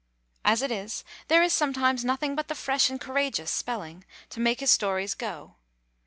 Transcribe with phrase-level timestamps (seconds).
[0.43, 4.59] As it is, there is sometimes nothing but the fresh and courageous spelling to make
[4.59, 5.57] his stories go.